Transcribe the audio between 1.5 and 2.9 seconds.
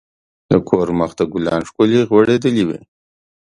ښکلي غوړیدلي وو.